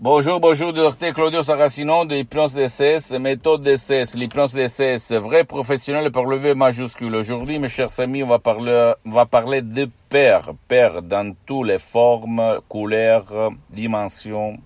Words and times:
Bonjour, 0.00 0.38
bonjour, 0.38 0.72
docteur 0.72 1.12
Claudio 1.12 1.42
Saracino 1.42 2.04
de 2.04 2.14
l'hypnose 2.14 2.54
DCS, 2.54 3.18
méthode 3.18 3.64
DCS, 3.64 4.14
l'hypnose 4.14 4.52
DCS, 4.52 5.14
vrai 5.14 5.42
professionnel 5.42 6.12
par 6.12 6.24
le 6.24 6.36
V 6.36 6.54
majuscule. 6.54 7.16
Aujourd'hui, 7.16 7.58
mes 7.58 7.66
chers 7.66 7.98
amis, 7.98 8.22
on 8.22 8.28
va 8.28 8.38
parler, 8.38 9.60
de 9.60 9.90
père, 10.08 10.52
père 10.68 11.02
dans 11.02 11.34
toutes 11.44 11.66
les 11.66 11.80
formes, 11.80 12.60
couleurs, 12.68 13.50
dimensions 13.70 14.58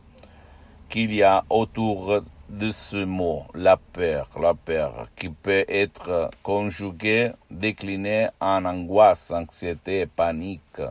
qu'il 0.91 1.15
y 1.15 1.23
a 1.23 1.45
autour 1.49 2.21
de 2.51 2.71
ce 2.71 3.03
mot, 3.03 3.45
la 3.55 3.79
peur, 3.79 4.29
la 4.39 4.53
peur, 4.53 5.09
qui 5.17 5.31
peut 5.31 5.65
être 5.67 6.31
conjugué, 6.43 7.31
décliné 7.51 8.29
en 8.39 8.67
angoisse, 8.67 9.31
anxiété, 9.31 10.05
panique, 10.05 10.83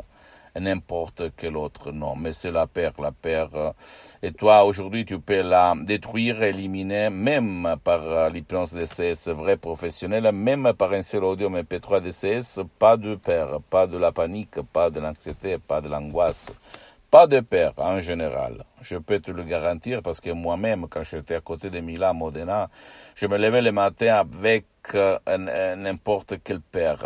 n'importe 0.59 1.23
quel 1.37 1.57
autre 1.57 1.91
nom, 1.91 2.15
mais 2.15 2.33
c'est 2.33 2.51
la 2.51 2.67
paire, 2.67 2.93
la 2.99 3.11
paire. 3.11 3.73
Et 4.21 4.31
toi, 4.31 4.63
aujourd'hui, 4.63 5.05
tu 5.05 5.19
peux 5.19 5.41
la 5.41 5.75
détruire, 5.79 6.43
éliminer, 6.43 7.09
même 7.09 7.75
par 7.83 8.29
l'hypnose 8.29 8.73
DCS 8.73 9.29
vrai 9.29 9.57
professionnel, 9.57 10.31
même 10.33 10.73
par 10.77 10.91
un 10.93 11.01
seul 11.01 11.23
audio 11.23 11.49
MP3 11.49 12.01
DCS, 12.01 12.61
pas 12.79 12.97
de 12.97 13.15
paire, 13.15 13.59
pas 13.69 13.87
de 13.87 13.97
la 13.97 14.11
panique, 14.11 14.61
pas 14.73 14.89
de 14.89 14.99
l'anxiété, 14.99 15.57
pas 15.57 15.81
de 15.81 15.87
l'angoisse. 15.87 16.47
Pas 17.11 17.27
de 17.27 17.41
père 17.41 17.73
en 17.75 17.99
général. 17.99 18.63
Je 18.79 18.95
peux 18.95 19.19
te 19.19 19.31
le 19.31 19.43
garantir 19.43 20.01
parce 20.01 20.21
que 20.21 20.29
moi-même, 20.29 20.87
quand 20.89 21.03
j'étais 21.03 21.35
à 21.35 21.41
côté 21.41 21.69
de 21.69 21.81
Mila 21.81 22.13
Modena, 22.13 22.69
je 23.15 23.27
me 23.27 23.37
levais 23.37 23.61
le 23.61 23.73
matin 23.73 24.15
avec 24.15 24.65
euh, 24.95 25.75
n'importe 25.75 26.35
quel 26.43 26.61
père. 26.61 26.99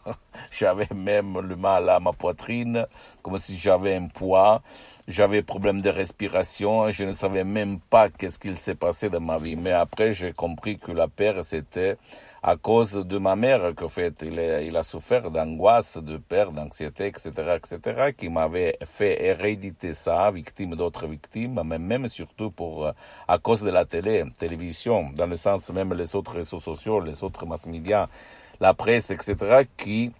j'avais 0.50 0.88
même 0.94 1.38
le 1.40 1.56
mal 1.56 1.88
à 1.88 2.00
ma 2.00 2.12
poitrine, 2.12 2.86
comme 3.22 3.38
si 3.38 3.58
j'avais 3.58 3.96
un 3.96 4.08
poids. 4.08 4.62
J'avais 5.06 5.42
problème 5.42 5.80
de 5.80 5.90
respiration. 5.90 6.90
Je 6.90 7.04
ne 7.04 7.12
savais 7.12 7.44
même 7.44 7.80
pas 7.80 8.08
qu'est-ce 8.10 8.38
qu'il 8.38 8.56
s'est 8.56 8.74
passé 8.74 9.10
dans 9.10 9.20
ma 9.20 9.38
vie. 9.38 9.56
Mais 9.56 9.72
après, 9.72 10.12
j'ai 10.12 10.32
compris 10.32 10.78
que 10.78 10.92
la 10.92 11.08
peur, 11.08 11.44
c'était 11.44 11.96
à 12.42 12.56
cause 12.56 12.94
de 12.94 13.18
ma 13.18 13.36
mère 13.36 13.74
qu'en 13.74 13.88
fait 13.88 14.22
il 14.22 14.38
a, 14.38 14.62
il 14.62 14.76
a 14.76 14.82
souffert 14.82 15.30
d'angoisse, 15.30 15.98
de 15.98 16.16
peur, 16.16 16.52
d'anxiété, 16.52 17.06
etc., 17.06 17.30
etc., 17.56 18.12
qui 18.16 18.28
m'avait 18.28 18.78
fait 18.84 19.22
héréditer 19.22 19.92
ça, 19.92 20.30
victime 20.30 20.74
d'autres 20.74 21.06
victimes, 21.06 21.60
mais 21.64 21.78
même 21.78 22.08
surtout 22.08 22.50
pour 22.50 22.86
euh, 22.86 22.92
à 23.28 23.38
cause 23.38 23.60
de 23.60 23.70
la 23.70 23.84
télé, 23.84 24.24
télévision, 24.38 25.10
dans 25.14 25.26
le 25.26 25.36
sens 25.36 25.70
même 25.70 25.92
les 25.92 26.14
autres 26.16 26.32
réseaux 26.32 26.60
sociaux, 26.60 27.00
les 27.00 27.22
autres 27.22 27.44
mass 27.44 27.66
médias, 27.66 28.08
la 28.58 28.72
presse, 28.72 29.10
etc., 29.10 29.64
qui 29.76 30.12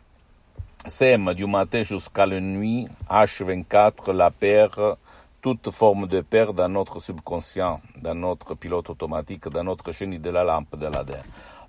sème 0.87 1.35
du 1.35 1.47
matin 1.47 1.83
jusqu'à 1.83 2.27
la 2.27 2.41
nuit, 2.41 2.89
H24, 3.09 4.13
la 4.13 4.31
peur, 4.31 4.99
toute 5.41 5.71
forme 5.71 6.07
de 6.07 6.21
peur 6.21 6.53
dans 6.53 6.69
notre 6.69 7.01
subconscient, 7.01 7.81
dans 8.03 8.15
notre 8.15 8.55
pilote 8.55 8.91
automatique, 8.91 9.49
dans 9.49 9.65
notre 9.65 9.91
chenille 9.91 10.19
de 10.19 10.31
la 10.31 10.45
lampe 10.45 10.77
de 10.77 10.87
l'ADN. 10.87 11.23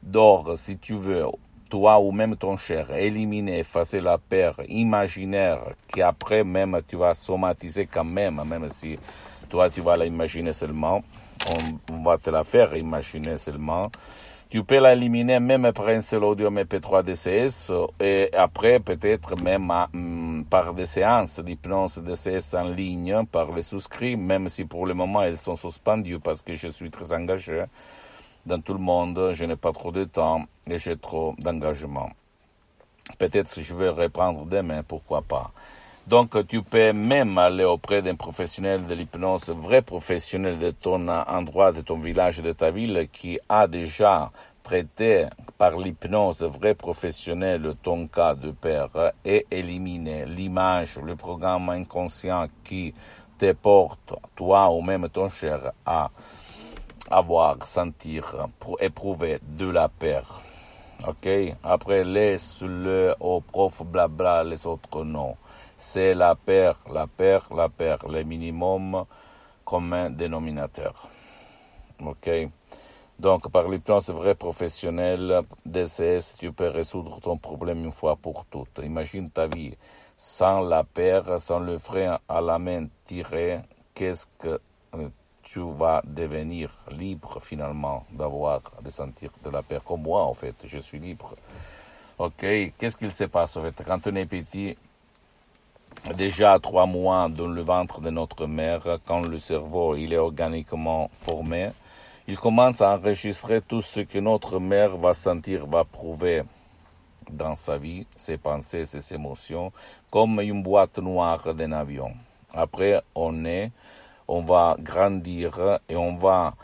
D'or, 0.04 0.54
si 0.58 0.78
tu 0.78 0.96
veux, 0.96 1.26
toi 1.72 2.00
ou 2.00 2.12
même 2.12 2.36
ton 2.36 2.58
cher, 2.58 2.92
éliminer, 2.92 3.60
effacer 3.60 4.02
la 4.02 4.18
peur 4.18 4.56
imaginaire 4.68 5.60
qui 5.88 6.02
après 6.02 6.44
même 6.44 6.82
tu 6.88 6.98
vas 6.98 7.14
somatiser 7.14 7.86
quand 7.86 8.04
même, 8.04 8.42
même 8.46 8.68
si 8.70 9.00
toi 9.50 9.70
tu 9.70 9.80
vas 9.82 9.96
l'imaginer 9.96 10.54
seulement, 10.54 11.02
on, 11.92 12.04
va 12.04 12.18
te 12.18 12.30
la 12.30 12.44
faire 12.44 12.76
imaginer 12.76 13.38
seulement. 13.38 13.90
Tu 14.50 14.66
peux 14.66 14.82
l'éliminer 14.82 15.40
même 15.40 15.72
par 15.72 15.88
un 15.88 16.02
seul 16.02 16.26
audio 16.26 16.52
MP3 16.52 17.04
DCS 17.04 17.72
et 18.02 18.30
après 18.36 18.82
peut-être 18.82 19.42
même 19.42 19.72
mm, 19.94 20.44
par 20.50 20.74
des 20.74 20.86
séances 20.86 21.40
d'hypnose 21.40 22.00
DCS 22.00 22.54
en 22.56 22.66
ligne 22.66 23.26
par 23.32 23.50
les 23.54 23.62
souscrits, 23.62 24.18
même 24.18 24.50
si 24.50 24.66
pour 24.66 24.86
le 24.86 24.94
moment 24.94 25.22
elles 25.22 25.38
sont 25.38 25.56
suspendues 25.56 26.20
parce 26.20 26.42
que 26.42 26.54
je 26.56 26.68
suis 26.68 26.92
très 26.92 27.14
engagé 27.14 27.64
dans 28.46 28.62
tout 28.62 28.74
le 28.74 28.80
monde, 28.80 29.32
je 29.34 29.46
n'ai 29.46 29.56
pas 29.56 29.72
trop 29.72 29.92
de 29.92 30.04
temps 30.04 30.46
et 30.68 30.78
j'ai 30.78 30.98
trop 30.98 31.36
d'engagement. 31.40 32.10
Peut-être 33.18 33.62
je 33.62 33.74
vais 33.74 33.90
reprendre 33.90 34.46
demain, 34.46 34.84
pourquoi 34.84 35.22
pas. 35.22 35.52
Donc, 36.08 36.48
tu 36.48 36.64
peux 36.64 36.94
même 36.94 37.38
aller 37.38 37.64
auprès 37.64 38.02
d'un 38.02 38.16
professionnel 38.16 38.86
de 38.88 38.94
l'hypnose, 38.96 39.50
vrai 39.50 39.84
professionnel 39.84 40.58
de 40.58 40.72
ton 40.72 41.08
endroit, 41.08 41.72
de 41.72 41.82
ton 41.82 42.00
village, 42.00 42.42
de 42.42 42.52
ta 42.54 42.72
ville, 42.72 43.08
qui 43.12 43.40
a 43.48 43.68
déjà 43.68 44.32
traité 44.64 45.28
par 45.58 45.78
l'hypnose 45.78 46.44
vrai 46.44 46.74
professionnel 46.74 47.76
ton 47.84 48.08
cas 48.08 48.36
de 48.36 48.52
père 48.52 49.12
et 49.24 49.46
éliminer 49.52 50.26
l'image, 50.26 50.98
le 51.04 51.16
programme 51.16 51.70
inconscient 51.70 52.48
qui 52.64 52.94
te 53.38 53.52
porte, 53.54 54.14
toi 54.36 54.72
ou 54.72 54.82
même 54.82 55.08
ton 55.10 55.30
cher, 55.30 55.72
à 55.86 56.10
avoir, 57.10 57.66
sentir, 57.66 58.48
éprouver 58.80 59.40
de 59.42 59.70
la 59.70 59.90
peur. 59.90 60.42
Ok? 61.08 61.28
Après, 61.64 62.04
laisse-le 62.04 63.16
au 63.20 63.42
prof 63.42 63.82
blabla 63.84 64.44
les 64.44 64.66
autres 64.68 65.04
noms. 65.04 65.36
C'est 65.78 66.14
la 66.14 66.36
paire, 66.36 66.78
la 66.92 67.08
paire, 67.08 67.48
la 67.56 67.70
paire, 67.70 68.08
le 68.08 68.24
minimum 68.24 69.06
commun 69.66 70.10
dénominateur. 70.12 71.08
Ok? 72.06 72.30
Donc, 73.18 73.52
par 73.52 73.68
l'hypnose 73.68 74.10
vrai 74.10 74.36
professionnel 74.36 75.42
DCS, 75.66 76.36
tu 76.38 76.52
peux 76.52 76.70
résoudre 76.70 77.20
ton 77.20 77.38
problème 77.38 77.86
une 77.86 77.92
fois 77.92 78.16
pour 78.16 78.46
toutes. 78.46 78.80
Imagine 78.84 79.30
ta 79.30 79.48
vie 79.48 79.76
sans 80.18 80.62
la 80.62 80.84
paire, 80.84 81.40
sans 81.40 81.60
le 81.60 81.78
frein 81.78 82.20
à 82.28 82.42
la 82.42 82.60
main 82.60 82.88
tiré. 83.06 83.60
Qu'est-ce 83.94 84.28
que 84.38 84.60
tu 85.52 85.60
vas 85.60 86.02
devenir 86.06 86.70
libre 86.90 87.42
finalement 87.42 88.06
d'avoir, 88.10 88.62
de 88.82 88.90
sentir 88.90 89.32
de 89.44 89.50
la 89.50 89.62
paix. 89.62 89.80
Comme 89.86 90.04
moi, 90.04 90.24
en 90.24 90.34
fait, 90.34 90.56
je 90.64 90.78
suis 90.78 91.00
libre. 91.00 91.36
Ok, 92.18 92.46
qu'est-ce 92.78 92.96
qu'il 92.96 93.12
se 93.12 93.26
passe 93.26 93.58
en 93.58 93.64
fait? 93.64 93.84
Quand 93.86 94.08
on 94.08 94.16
est 94.16 94.26
petit, 94.26 94.78
déjà 96.16 96.58
trois 96.60 96.86
mois 96.86 97.28
dans 97.28 97.48
le 97.48 97.62
ventre 97.62 98.00
de 98.00 98.10
notre 98.10 98.48
mère, 98.48 99.00
quand 99.06 99.28
le 99.28 99.38
cerveau 99.38 99.96
il 99.96 100.14
est 100.14 100.18
organiquement 100.18 101.10
formé, 101.14 101.72
il 102.28 102.38
commence 102.38 102.82
à 102.82 102.96
enregistrer 102.96 103.62
tout 103.62 103.82
ce 103.82 104.02
que 104.02 104.20
notre 104.20 104.60
mère 104.60 104.96
va 104.96 105.14
sentir, 105.14 105.66
va 105.66 105.84
prouver 105.84 106.44
dans 107.30 107.56
sa 107.56 107.78
vie, 107.78 108.06
ses 108.16 108.38
pensées, 108.38 108.86
ses 108.86 109.14
émotions, 109.14 109.74
comme 110.10 110.40
une 110.40 110.64
boîte 110.64 111.00
noire 111.00 111.54
d'un 111.54 111.72
avion. 111.74 112.14
Après, 112.54 113.02
on 113.16 113.46
est 113.46 113.72
on 114.32 114.42
va 114.42 114.78
grandir 114.80 115.80
et 115.90 115.98
on 115.98 116.16
va 116.16 116.56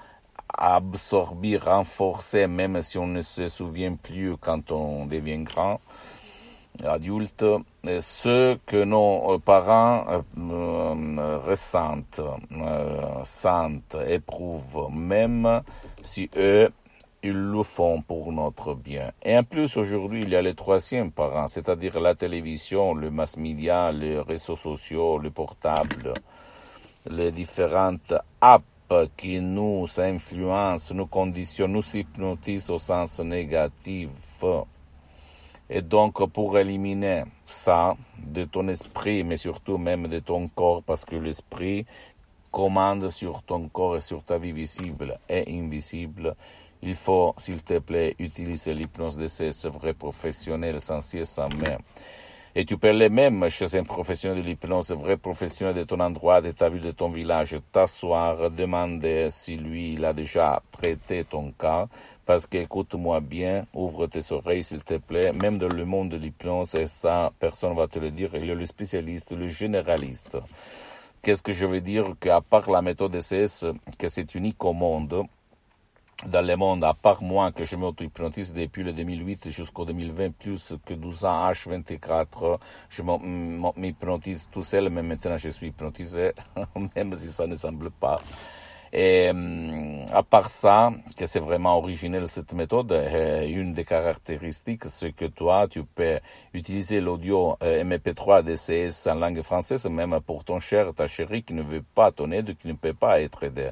absorber, 0.57 1.57
renforcer, 1.57 2.47
même 2.47 2.81
si 2.81 2.97
on 2.97 3.07
ne 3.07 3.19
se 3.19 3.49
souvient 3.49 3.95
plus 3.95 4.37
quand 4.37 4.71
on 4.71 5.05
devient 5.05 5.39
grand, 5.39 5.81
adulte, 6.81 7.43
ce 7.83 8.55
que 8.65 8.83
nos 8.85 9.37
parents 9.39 10.05
euh, 10.37 11.39
ressentent, 11.45 12.21
euh, 12.21 13.23
sentent, 13.25 13.97
éprouvent, 14.07 14.89
même 14.89 15.61
si 16.03 16.29
eux, 16.37 16.69
ils 17.21 17.33
le 17.33 17.63
font 17.63 18.01
pour 18.01 18.31
notre 18.31 18.75
bien. 18.75 19.11
Et 19.23 19.37
en 19.37 19.43
plus, 19.43 19.75
aujourd'hui, 19.75 20.21
il 20.23 20.29
y 20.29 20.35
a 20.37 20.41
les 20.41 20.53
troisième 20.53 21.11
parents, 21.11 21.47
c'est-à-dire 21.47 21.99
la 21.99 22.15
télévision, 22.15 22.93
le 22.93 23.11
mass 23.11 23.35
media, 23.35 23.91
les 23.91 24.21
réseaux 24.21 24.55
sociaux, 24.55 25.17
le 25.17 25.31
portable 25.31 26.13
les 27.09 27.31
différentes 27.31 28.13
apps 28.41 28.65
qui 29.15 29.41
nous 29.41 29.85
influencent, 29.97 30.93
nous 30.93 31.07
conditionnent, 31.07 31.73
nous 31.73 31.95
hypnotisent 31.95 32.69
au 32.69 32.77
sens 32.77 33.19
négatif. 33.19 34.09
Et 35.69 35.81
donc, 35.81 36.25
pour 36.31 36.57
éliminer 36.57 37.23
ça 37.45 37.97
de 38.25 38.45
ton 38.45 38.67
esprit, 38.69 39.23
mais 39.23 39.35
surtout 39.35 39.77
même 39.77 40.07
de 40.07 40.19
ton 40.19 40.47
corps, 40.47 40.81
parce 40.83 41.03
que 41.03 41.17
l'esprit 41.17 41.85
commande 42.51 43.09
sur 43.09 43.43
ton 43.43 43.67
corps 43.67 43.97
et 43.97 44.01
sur 44.01 44.23
ta 44.23 44.37
vie 44.37 44.53
visible 44.53 45.19
et 45.27 45.43
invisible, 45.59 46.35
il 46.81 46.95
faut, 46.95 47.33
s'il 47.37 47.63
te 47.63 47.79
plaît, 47.79 48.15
utiliser 48.19 48.73
l'hypnose 48.73 49.17
de 49.17 49.27
ces 49.27 49.51
vrais 49.69 49.93
professionnels 49.93 50.79
sans 50.79 51.01
cesse 51.01 51.31
sans 51.31 51.49
main. 51.49 51.77
Et 52.59 52.65
tu 52.65 52.75
peux 52.75 52.89
aller 52.89 53.09
même 53.09 53.47
chez 53.49 53.75
un 53.75 53.83
professionnel 53.83 54.41
de 54.41 54.47
l'hypnose, 54.47 54.89
vrai 54.89 55.15
professionnel 55.15 55.75
de 55.75 55.83
ton 55.83 55.99
endroit, 55.99 56.41
de 56.41 56.49
ta 56.49 56.69
ville, 56.69 56.81
de 56.81 56.89
ton 56.89 57.09
village, 57.09 57.55
t'asseoir, 57.71 58.49
demander 58.49 59.27
si 59.29 59.57
lui, 59.57 59.93
il 59.93 60.03
a 60.03 60.11
déjà 60.11 60.63
traité 60.71 61.23
ton 61.23 61.51
cas. 61.51 61.85
Parce 62.25 62.47
que, 62.47 62.57
écoute-moi 62.57 63.19
bien, 63.19 63.67
ouvre 63.75 64.07
tes 64.07 64.31
oreilles, 64.31 64.63
s'il 64.63 64.83
te 64.83 64.97
plaît. 64.97 65.31
Même 65.33 65.59
dans 65.59 65.67
le 65.67 65.85
monde 65.85 66.09
de 66.09 66.17
l'hypnose, 66.17 66.73
et 66.73 66.87
ça, 66.87 67.31
personne 67.37 67.75
va 67.75 67.87
te 67.87 67.99
le 67.99 68.09
dire, 68.09 68.31
il 68.33 68.47
y 68.47 68.51
a 68.51 68.55
le 68.55 68.65
spécialiste, 68.65 69.37
le 69.37 69.47
généraliste. 69.47 70.39
Qu'est-ce 71.21 71.43
que 71.43 71.53
je 71.53 71.67
veux 71.67 71.81
dire? 71.81 72.15
Qu'à 72.19 72.41
part 72.41 72.71
la 72.71 72.81
méthode 72.81 73.21
SS, 73.21 73.65
que 73.99 74.07
c'est 74.07 74.33
unique 74.33 74.65
au 74.65 74.73
monde, 74.73 75.27
dans 76.25 76.45
le 76.45 76.55
monde, 76.55 76.83
à 76.83 76.93
part 76.95 77.21
moi, 77.21 77.51
que 77.51 77.63
je 77.63 77.75
m'auto-hypnotise 77.75 78.51
depuis 78.53 78.83
le 78.83 78.91
2008 78.91 79.51
jusqu'au 79.51 79.85
2020, 79.85 80.31
plus 80.31 80.73
que 80.83 80.95
12 80.95 81.25
ans, 81.25 81.51
H24, 81.51 82.57
je 82.89 83.03
m'hypnotise 83.77 84.49
tout 84.51 84.63
seul, 84.63 84.89
mais 84.89 85.03
maintenant 85.03 85.37
je 85.37 85.49
suis 85.49 85.67
hypnotisé, 85.67 86.31
même 86.95 87.15
si 87.15 87.29
ça 87.29 87.45
ne 87.45 87.53
semble 87.53 87.91
pas. 87.91 88.19
Et 88.93 89.29
hum, 89.29 90.05
à 90.11 90.23
part 90.23 90.49
ça, 90.49 90.91
que 91.15 91.25
c'est 91.25 91.39
vraiment 91.39 91.77
originel 91.77 92.27
cette 92.27 92.53
méthode, 92.53 92.91
une 93.47 93.73
des 93.73 93.83
caractéristiques, 93.83 94.85
c'est 94.85 95.11
que 95.11 95.25
toi, 95.25 95.67
tu 95.69 95.83
peux 95.83 96.19
utiliser 96.53 96.99
l'audio 97.01 97.57
euh, 97.61 97.83
MP3 97.83 98.43
DCS 98.43 99.07
en 99.07 99.15
langue 99.15 99.41
française, 99.41 99.85
même 99.87 100.19
pour 100.25 100.45
ton 100.45 100.59
cher, 100.59 100.93
ta 100.95 101.05
chérie 101.05 101.43
qui 101.43 101.53
ne 101.53 101.61
veut 101.61 101.83
pas 101.93 102.11
ton 102.11 102.31
aide, 102.31 102.55
qui 102.57 102.67
ne 102.67 102.73
peut 102.73 102.93
pas 102.93 103.21
être 103.21 103.43
aidée 103.43 103.71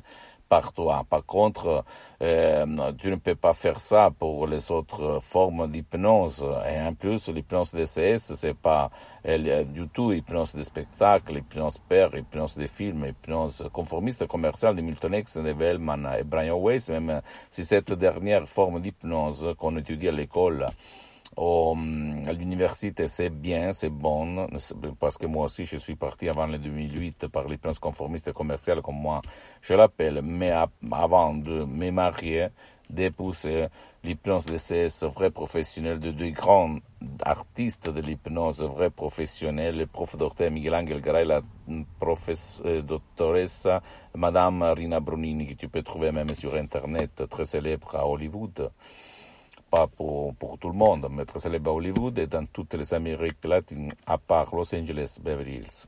par 0.50 0.74
toi. 0.74 1.03
Par 1.09 1.25
contre, 1.25 1.83
euh, 2.21 2.92
tu 3.00 3.09
ne 3.09 3.15
peux 3.15 3.36
pas 3.36 3.53
faire 3.53 3.80
ça 3.80 4.12
pour 4.18 4.47
les 4.47 4.71
autres 4.71 5.19
formes 5.21 5.69
d'hypnose. 5.69 6.45
Et 6.71 6.80
en 6.81 6.94
plus, 6.94 7.30
l'hypnose 7.30 7.71
DCS, 7.74 8.36
c'est 8.36 8.53
pas 8.53 8.89
euh, 9.27 9.63
du 9.63 9.88
tout 9.88 10.12
hypnose 10.12 10.56
de 10.56 10.63
spectacle, 10.63 11.38
hypnose 11.38 11.77
père, 11.77 12.15
hypnose 12.15 12.57
de 12.57 12.68
film, 12.68 13.06
hypnose 13.06 13.68
conformiste 13.74 14.27
commerciale 14.27 14.75
de 14.75 14.81
Milton 14.81 15.13
X, 15.13 15.38
de 15.38 15.51
Wellman 15.51 16.07
et 16.19 16.24
Brian 16.24 16.59
Weiss, 16.59 16.89
même 16.89 17.21
si 17.50 17.65
cette 17.65 17.94
dernière 17.94 18.47
forme 18.47 18.80
d'hypnose 18.80 19.56
qu'on 19.57 19.77
étudie 19.77 20.07
à 20.07 20.12
l'école 20.12 20.68
au, 21.37 21.75
à 22.25 22.33
l'université, 22.33 23.07
c'est 23.07 23.29
bien, 23.29 23.71
c'est 23.71 23.89
bon, 23.89 24.47
parce 24.99 25.17
que 25.17 25.25
moi 25.25 25.45
aussi, 25.45 25.65
je 25.65 25.77
suis 25.77 25.95
parti 25.95 26.29
avant 26.29 26.47
le 26.47 26.57
2008 26.57 27.27
par 27.27 27.45
l'hypnose 27.45 27.79
conformiste 27.79 28.31
commerciale, 28.31 28.81
comme 28.81 28.95
moi 28.99 29.21
je 29.61 29.73
l'appelle, 29.73 30.21
mais 30.23 30.51
avant 30.91 31.33
de 31.33 31.65
me 31.65 31.91
marier, 31.91 32.47
d'épouser 32.89 33.67
l'hypnose 34.03 34.45
CS 34.45 35.03
vrai 35.05 35.31
professionnel 35.31 35.99
de 35.99 36.11
deux 36.11 36.29
grands 36.29 36.77
artistes 37.23 37.89
de 37.89 38.01
l'hypnose 38.01 38.61
vrai 38.61 38.89
professionnel, 38.89 39.77
le 39.77 39.87
prof 39.87 40.15
docteur 40.15 40.51
Miguel 40.51 40.75
Angel 40.75 41.01
Garay, 41.01 41.25
la 41.25 41.41
professeure 41.99 42.65
euh, 42.65 42.81
doctoressa 42.81 43.81
Madame 44.15 44.61
Rina 44.63 44.99
Brunini, 44.99 45.47
que 45.47 45.53
tu 45.53 45.67
peux 45.67 45.81
trouver 45.81 46.11
même 46.11 46.33
sur 46.35 46.55
Internet, 46.55 47.23
très 47.29 47.45
célèbre 47.45 47.95
à 47.95 48.07
Hollywood 48.07 48.71
pas 49.69 49.88
pour, 49.88 50.33
tout 50.59 50.69
le 50.69 50.75
monde, 50.75 51.07
mais 51.12 51.25
très 51.25 51.39
célèbre 51.39 51.71
à 51.71 51.73
Hollywood 51.73 52.17
et 52.19 52.27
dans 52.27 52.45
toutes 52.45 52.73
les 52.75 52.94
Amériques 52.94 53.44
latines, 53.44 53.94
à 54.06 54.17
part 54.17 54.56
Los 54.56 54.73
Angeles, 54.73 55.17
Beverly 55.21 55.56
Hills. 55.56 55.85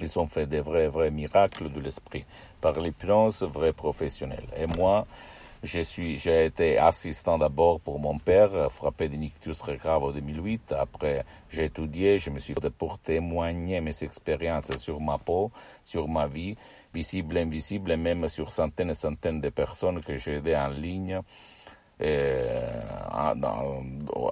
Ils 0.00 0.18
ont 0.18 0.26
fait 0.26 0.46
des 0.46 0.60
vrais, 0.60 0.88
vrais 0.88 1.10
miracles 1.10 1.72
de 1.72 1.80
l'esprit 1.80 2.24
par 2.60 2.78
l'hypnose 2.78 3.42
vraie 3.42 3.72
professionnelle. 3.72 4.46
Et 4.56 4.66
moi, 4.66 5.06
je 5.62 5.80
suis, 5.80 6.18
j'ai 6.18 6.44
été 6.44 6.76
assistant 6.76 7.38
d'abord 7.38 7.80
pour 7.80 7.98
mon 7.98 8.18
père, 8.18 8.70
frappé 8.70 9.08
de 9.08 9.16
nictus 9.16 9.58
très 9.58 9.76
grave 9.76 10.04
en 10.04 10.12
2008. 10.12 10.72
Après, 10.78 11.24
j'ai 11.48 11.64
étudié, 11.64 12.18
je 12.18 12.28
me 12.28 12.38
suis 12.38 12.54
fait 12.54 12.70
pour 12.70 12.98
témoigner 12.98 13.80
mes 13.80 14.04
expériences 14.04 14.76
sur 14.76 15.00
ma 15.00 15.16
peau, 15.16 15.50
sur 15.84 16.08
ma 16.08 16.26
vie, 16.26 16.56
visible, 16.92 17.38
invisible, 17.38 17.90
et 17.90 17.96
même 17.96 18.28
sur 18.28 18.50
centaines 18.50 18.90
et 18.90 18.94
centaines 18.94 19.40
de 19.40 19.48
personnes 19.48 20.02
que 20.02 20.16
j'ai 20.16 20.34
aidées 20.34 20.56
en 20.56 20.68
ligne 20.68 21.22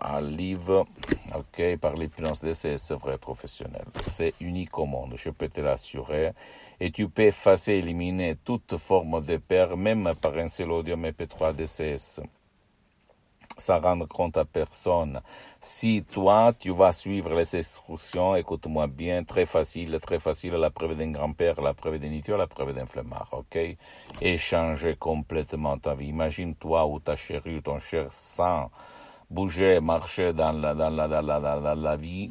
un 0.00 0.20
livre 0.20 0.87
ok, 1.34 1.76
par 1.78 1.94
l'hypnose 1.94 2.40
DCS 2.43 2.93
vrai 2.93 3.19
professionnel. 3.19 3.84
C'est 4.02 4.34
unique 4.40 4.78
au 4.78 4.87
monde, 4.87 5.14
je 5.16 5.31
peux 5.31 5.49
te 5.49 5.61
l'assurer. 5.61 6.32
Et 6.81 6.90
tu 6.90 7.08
peux 7.08 7.22
effacer, 7.22 7.75
éliminer 7.75 8.37
toute 8.44 8.76
forme 8.76 9.22
de 9.22 9.37
peur, 9.37 9.76
même 9.76 10.12
par 10.20 10.37
un 10.37 10.49
seul 10.49 10.70
audio 10.72 10.96
MP3 10.96 11.55
DCS 11.55 12.20
sans 13.59 13.81
rendre 13.81 14.06
compte 14.06 14.37
à 14.37 14.45
personne. 14.45 15.21
Si 15.61 16.05
toi, 16.05 16.53
tu 16.59 16.71
vas 16.71 16.93
suivre 16.93 17.35
les 17.35 17.56
instructions, 17.56 18.37
écoute-moi 18.37 18.87
bien, 18.87 19.25
très 19.25 19.47
facile, 19.47 19.99
très 20.01 20.19
facile, 20.19 20.55
la 20.55 20.71
preuve 20.71 20.97
d'un 20.97 21.11
grand-père, 21.11 21.61
la 21.61 21.75
preuve 21.75 21.99
d'un 21.99 22.12
idiot, 22.12 22.37
la 22.37 22.47
preuve 22.47 22.75
d'un 22.75 22.87
flemmard, 22.87 23.29
ok? 23.33 23.59
Et 24.21 24.37
changer 24.37 24.97
complètement 24.97 25.79
ta 25.79 25.95
vie. 25.95 26.09
Imagine-toi 26.09 26.87
ou 26.87 26.99
ta 27.01 27.17
chérie 27.17 27.56
ou 27.56 27.61
ton 27.61 27.79
cher 27.79 28.06
sans 28.11 28.71
bouger, 29.31 29.81
marcher 29.81 30.33
dans 30.33 30.53
la, 30.53 30.75
dans 30.75 30.91
la, 30.91 31.09
dans 31.09 31.23
la, 31.23 31.41
dans 31.41 31.75
la 31.75 31.97
vie, 31.97 32.31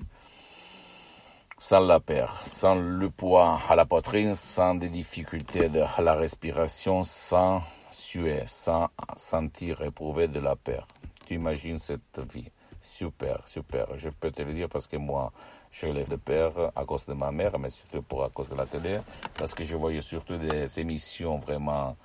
sans 1.60 1.80
la 1.80 2.00
peur, 2.00 2.42
sans 2.46 2.76
le 2.76 3.10
poids 3.10 3.60
à 3.70 3.76
la 3.76 3.86
poitrine, 3.86 4.36
sans 4.36 4.76
des 4.76 4.90
difficultés 4.90 5.70
de 5.70 5.84
la 6.00 6.14
respiration, 6.14 7.04
sans 7.04 7.62
suer, 7.90 8.44
sans 8.46 8.90
sentir 9.16 9.82
éprouver 9.82 10.28
de 10.28 10.40
la 10.40 10.56
peur. 10.56 10.88
Tu 11.34 11.40
imagines 11.40 11.80
cette 11.80 12.20
vie. 12.32 12.52
Super, 12.80 13.48
super. 13.48 13.98
Je 13.98 14.10
peux 14.10 14.30
te 14.30 14.44
le 14.44 14.54
dire 14.54 14.70
parce 14.70 14.86
que 14.86 14.98
moi, 14.98 15.32
je 15.72 15.88
lève 15.88 16.08
de 16.08 16.16
père 16.16 16.52
à 16.76 16.86
cause 16.86 17.08
de 17.08 17.14
ma 17.14 17.32
mère, 17.32 17.58
mais 17.58 17.72
surtout 17.72 18.04
pour 18.04 18.24
à 18.24 18.30
cause 18.30 18.50
de 18.50 18.56
la 18.56 18.68
télé, 18.68 19.00
parce 19.36 19.56
que 19.56 19.64
je 19.64 19.76
voyais 19.76 20.02
surtout 20.02 20.38
des 20.38 20.80
émissions 20.80 21.40
vraiment 21.40 21.98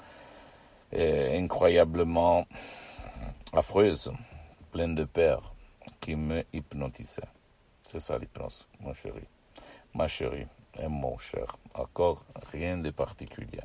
euh, 0.94 1.38
incroyablement 1.38 2.46
affreuses, 3.52 4.10
pleines 4.72 4.94
de 4.94 5.04
peur, 5.04 5.52
qui 6.00 6.16
me 6.16 6.42
hypnotisaient. 6.54 7.28
C'est 7.82 8.00
ça 8.00 8.16
l'hypnose, 8.16 8.66
mon 8.80 8.94
chéri. 8.94 9.24
Ma 9.92 10.08
chérie 10.08 10.46
et 10.80 10.88
mon 10.88 11.18
cher. 11.18 11.58
Encore 11.74 12.24
rien 12.50 12.78
de 12.78 12.88
particulier. 12.88 13.60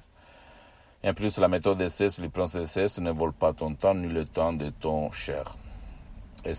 En 1.05 1.13
plus, 1.13 1.37
la 1.37 1.49
méthode 1.49 1.77
d'essai, 1.77 2.07
l'hypnose 2.21 2.53
d'essai 2.53 3.01
ne 3.01 3.11
vole 3.11 3.33
pas 3.33 3.51
ton 3.51 3.73
temps 3.73 3.93
ni 3.93 4.07
le 4.07 4.23
temps 4.25 4.53
de 4.53 4.69
ton 4.69 5.11
cher. 5.11 5.57